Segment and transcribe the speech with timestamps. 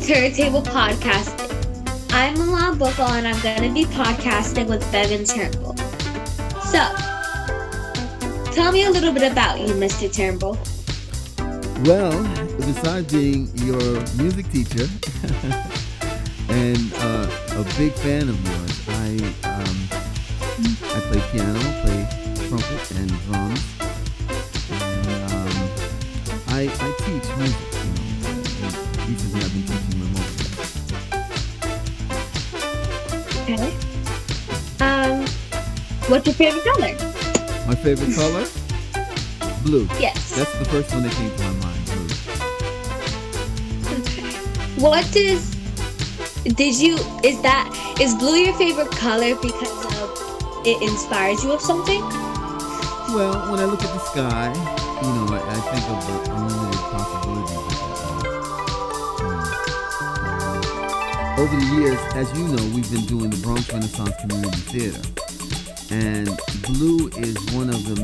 [0.00, 2.12] Welcome Table Podcasting.
[2.12, 5.76] I'm Milan Buckle and I'm going to be podcasting with Bevan Turnbull.
[6.64, 6.80] So,
[8.50, 10.10] tell me a little bit about you, Mr.
[10.10, 10.56] Turnbull.
[11.84, 12.22] Well,
[12.56, 13.78] besides being your
[14.16, 14.88] music teacher
[16.48, 19.76] and uh, a big fan of yours, I um,
[20.82, 22.08] I play piano, play
[22.48, 23.62] trumpet and drums,
[24.70, 25.70] and um,
[26.48, 27.99] I, I teach music.
[29.10, 30.46] You know, recently I've been remotely.
[33.42, 33.70] Okay.
[34.80, 35.26] Um,
[36.06, 36.94] what's your favorite color?
[37.66, 38.46] My favorite color,
[39.64, 39.88] blue.
[39.98, 40.36] Yes.
[40.36, 41.84] That's the first one that came to my mind.
[41.86, 42.06] Blue.
[43.98, 44.30] Okay.
[44.78, 45.56] What does
[46.44, 46.94] did you
[47.24, 47.66] is that
[48.00, 50.10] is blue your favorite color because of
[50.64, 52.00] it inspires you of something?
[53.10, 54.52] Well, when I look at the sky,
[55.02, 57.39] you know, I, I think of the unlimited possibilities
[61.40, 65.00] over the years, as you know, we've been doing the Bronx Renaissance Community Theater,
[65.90, 66.28] and
[66.64, 67.96] blue is one of the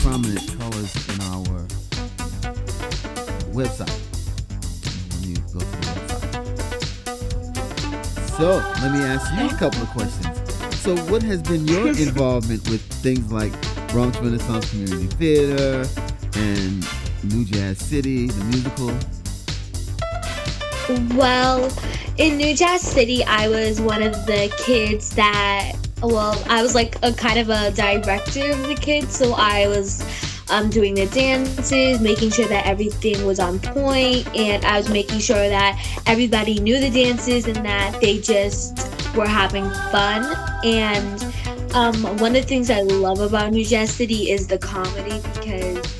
[0.00, 1.42] prominent colors in our
[3.50, 3.90] website.
[5.10, 7.18] When you go to the website.
[8.38, 10.38] So, let me ask you a couple of questions.
[10.78, 13.52] So, what has been your involvement with things like
[13.88, 15.84] Bronx Renaissance Community Theater
[16.36, 16.86] and
[17.24, 18.94] New Jazz City, the musical?
[21.16, 21.70] Well,
[22.18, 26.96] in New Jazz City, I was one of the kids that, well, I was like
[27.02, 29.16] a kind of a director of the kids.
[29.16, 30.04] So I was
[30.50, 35.18] um, doing the dances, making sure that everything was on point, and I was making
[35.18, 40.36] sure that everybody knew the dances and that they just were having fun.
[40.64, 41.24] And
[41.74, 45.94] um, one of the things I love about New Jazz City is the comedy because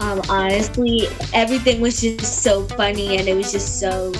[0.00, 4.12] um, honestly, everything was just so funny and it was just so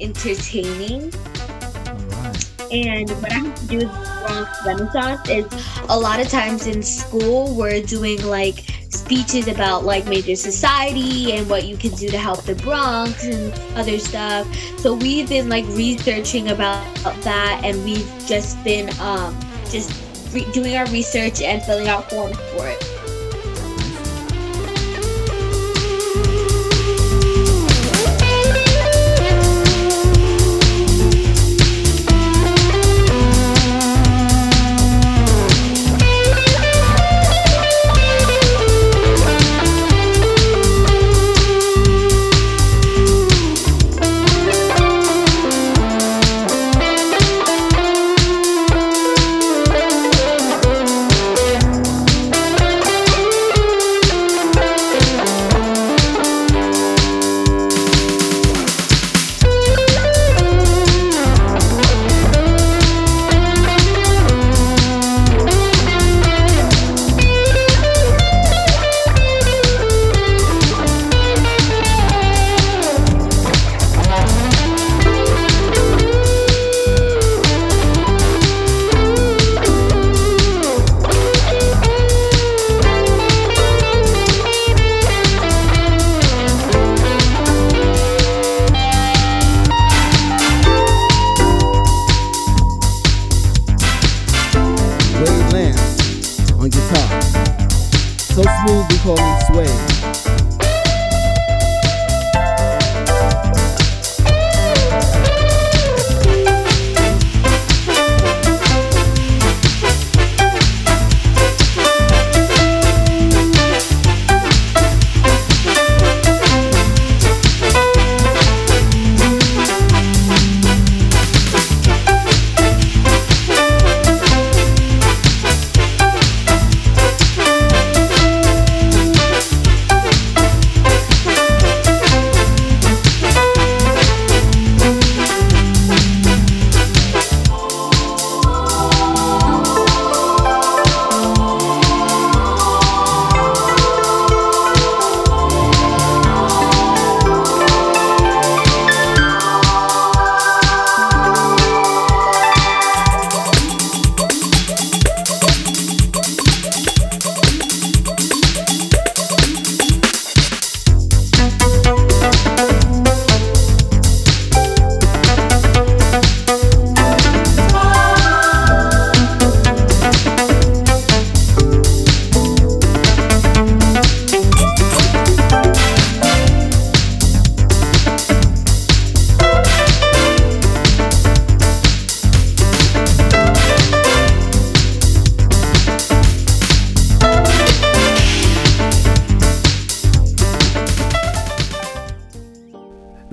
[0.00, 1.10] entertaining.
[1.10, 2.48] Right.
[2.70, 3.92] And what I have to do with
[4.26, 5.46] Bronx Renaissance is
[5.88, 11.48] a lot of times in school we're doing like speeches about like major society and
[11.48, 14.52] what you can do to help the Bronx and other stuff.
[14.78, 16.84] So we've been like researching about
[17.22, 19.38] that and we've just been um
[19.70, 19.92] just
[20.32, 22.93] re- doing our research and filling out forms for it.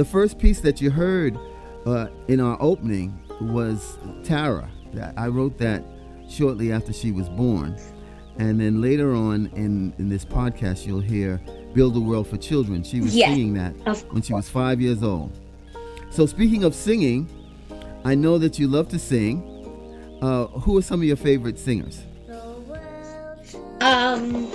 [0.01, 1.37] The first piece that you heard
[1.85, 4.67] uh, in our opening was Tara.
[5.15, 5.83] I wrote that
[6.27, 7.77] shortly after she was born.
[8.39, 11.39] And then later on in, in this podcast, you'll hear
[11.75, 12.81] Build a World for Children.
[12.81, 13.73] She was singing that
[14.09, 15.37] when she was five years old.
[16.09, 17.29] So, speaking of singing,
[18.03, 19.47] I know that you love to sing.
[20.19, 22.01] Uh, who are some of your favorite singers?
[23.81, 24.51] Um,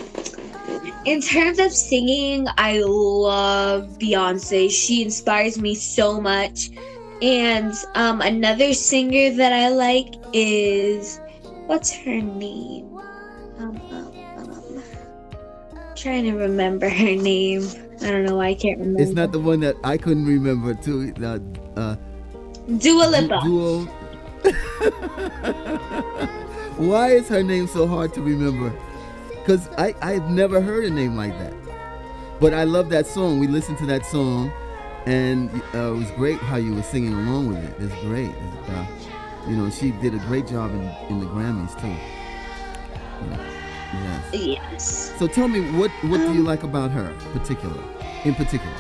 [1.06, 4.68] in terms of singing, I love Beyonce.
[4.70, 6.70] She inspires me so much.
[7.22, 11.20] And um, another singer that I like is
[11.66, 12.98] what's her name?
[13.58, 14.82] Um, um, um,
[15.94, 17.66] trying to remember her name.
[18.02, 19.00] I don't know why I can't remember.
[19.00, 21.14] It's not the one that I couldn't remember too.
[21.22, 21.38] Uh,
[21.80, 21.96] uh,
[22.78, 23.40] Dua Lipa.
[26.76, 28.70] Why is her name so hard to remember?
[29.46, 31.54] Because I I've never heard a name like that.
[32.40, 33.38] But I love that song.
[33.38, 34.50] We listened to that song,
[35.06, 37.74] and uh, it was great how you were singing along with it.
[37.80, 38.30] It's great.
[38.30, 38.86] It's, uh,
[39.48, 41.94] you know, she did a great job in, in the Grammys too.
[43.92, 44.34] Yes.
[44.34, 45.12] Yes.
[45.16, 47.80] So tell me, what what um, do you um, like about her, particular,
[48.24, 48.74] in particular?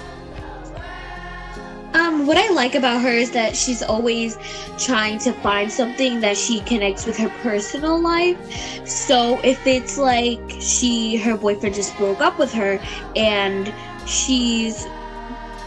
[2.26, 4.36] What I like about her is that she's always
[4.78, 8.36] trying to find something that she connects with her personal life.
[8.84, 12.80] So if it's like she, her boyfriend just broke up with her,
[13.14, 13.72] and
[14.08, 14.88] she's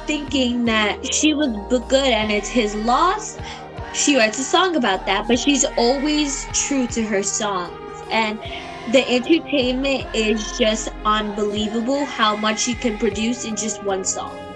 [0.06, 1.48] thinking that she was
[1.88, 3.38] good and it's his loss,
[3.94, 5.30] she writes a song about that.
[5.30, 8.38] But she's always true to her songs, and
[8.92, 14.49] the entertainment is just unbelievable how much she can produce in just one song.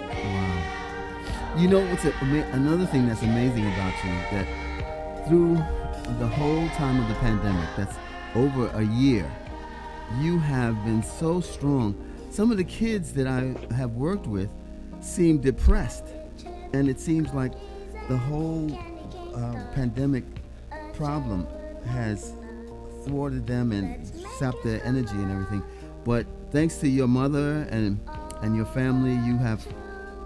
[1.56, 5.54] You know what's another thing that's amazing about you that through
[6.18, 7.96] the whole time of the pandemic, that's
[8.34, 9.30] over a year,
[10.18, 11.94] you have been so strong.
[12.30, 14.50] Some of the kids that I have worked with
[15.00, 16.04] seem depressed,
[16.72, 17.52] and it seems like
[18.08, 18.76] the whole
[19.34, 20.24] uh, pandemic
[20.92, 21.46] problem
[21.86, 22.32] has
[23.04, 24.04] thwarted them and
[24.38, 25.62] sapped their energy and everything.
[26.04, 28.00] But thanks to your mother and
[28.42, 29.66] and your family, you have,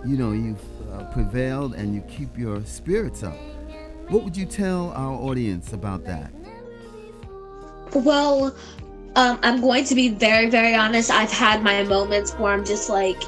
[0.04, 3.36] you know, you've uh, prevailed and you keep your spirits up.
[4.08, 6.30] What would you tell our audience about that?
[7.94, 8.54] Well,
[9.16, 11.10] um, I'm going to be very, very honest.
[11.10, 13.20] I've had my moments where I'm just like,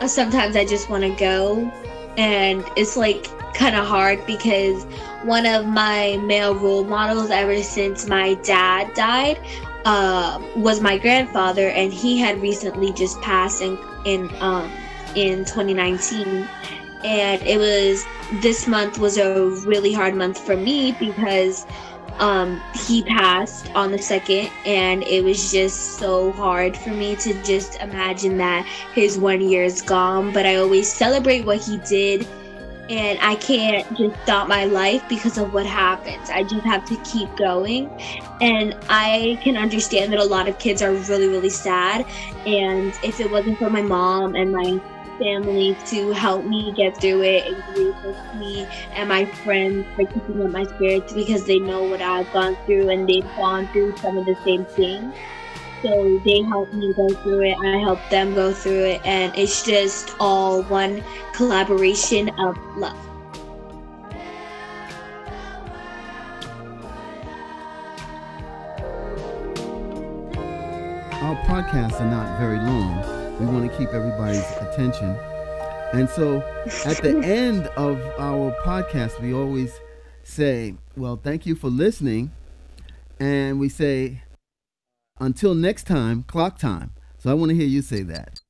[0.00, 1.70] uh, sometimes I just want to go,
[2.16, 4.84] and it's like kind of hard because
[5.24, 9.38] one of my male role models ever since my dad died
[9.84, 14.70] uh, was my grandfather, and he had recently just passed in in um,
[15.16, 16.48] in 2019.
[17.04, 18.04] And it was
[18.40, 21.66] this month was a really hard month for me because
[22.18, 27.34] um, he passed on the second, and it was just so hard for me to
[27.42, 30.32] just imagine that his one year is gone.
[30.32, 32.26] But I always celebrate what he did
[32.88, 36.30] and I can't just stop my life because of what happens.
[36.30, 37.90] I just have to keep going.
[38.40, 42.06] And I can understand that a lot of kids are really, really sad.
[42.46, 44.80] And if it wasn't for my mom and my
[45.18, 50.04] family to help me get through it and grieve with me and my friends for
[50.06, 53.96] keeping up my spirits because they know what I've gone through and they've gone through
[53.98, 55.14] some of the same things.
[55.82, 59.62] So they help me go through it, I help them go through it, and it's
[59.62, 62.96] just all one collaboration of love.
[71.22, 73.15] Our podcasts are not very long.
[73.38, 75.16] We want to keep everybody's attention.
[75.92, 76.40] And so
[76.84, 79.78] at the end of our podcast, we always
[80.22, 82.32] say, Well, thank you for listening.
[83.20, 84.22] And we say,
[85.20, 86.92] until next time, clock time.
[87.18, 88.40] So I want to hear you say that.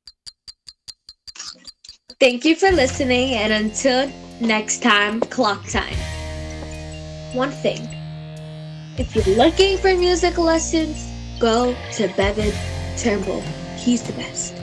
[2.19, 5.97] Thank you for listening, and until next time, clock time.
[7.35, 7.87] One thing
[8.99, 11.07] if you're looking for music lessons,
[11.39, 12.51] go to Bevan
[12.97, 13.43] Turnbull.
[13.77, 14.55] He's the best.